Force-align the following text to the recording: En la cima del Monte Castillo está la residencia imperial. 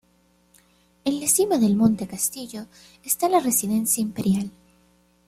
En 1.05 1.19
la 1.19 1.27
cima 1.27 1.59
del 1.59 1.75
Monte 1.75 2.07
Castillo 2.07 2.65
está 3.03 3.29
la 3.29 3.39
residencia 3.39 4.01
imperial. 4.01 4.49